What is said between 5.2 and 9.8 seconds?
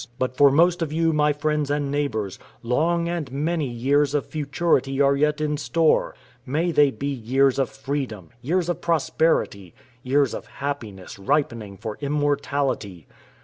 in store. May they be years of freedom years of prosperity